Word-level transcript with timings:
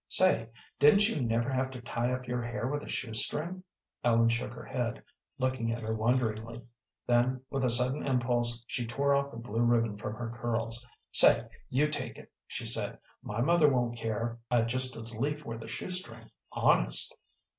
"Say, 0.09 0.49
didn't 0.79 1.07
you 1.09 1.21
never 1.21 1.51
have 1.51 1.69
to 1.69 1.79
tie 1.79 2.11
up 2.11 2.27
your 2.27 2.41
hair 2.41 2.65
with 2.67 2.81
a 2.81 2.89
shoe 2.89 3.13
string?" 3.13 3.61
Ellen 4.03 4.29
shook 4.29 4.51
her 4.51 4.65
head, 4.65 5.03
looking 5.37 5.71
at 5.71 5.83
her 5.83 5.93
wonderingly. 5.93 6.63
Then 7.05 7.43
with 7.51 7.63
a 7.63 7.69
sudden 7.69 8.03
impulse 8.07 8.63
she 8.65 8.87
tore 8.87 9.13
off 9.13 9.29
the 9.29 9.37
blue 9.37 9.61
ribbon 9.61 9.97
from 9.97 10.15
her 10.15 10.35
curls. 10.41 10.83
"Say, 11.11 11.47
you 11.69 11.87
take 11.87 12.17
it," 12.17 12.31
she 12.47 12.65
said, 12.65 12.97
"my 13.21 13.41
mother 13.41 13.69
won't 13.71 13.95
care. 13.95 14.39
I'd 14.49 14.69
just 14.69 14.95
as 14.95 15.15
lief 15.19 15.45
wear 15.45 15.59
the 15.59 15.67
shoe 15.67 15.91
string, 15.91 16.31
honest." 16.51 17.13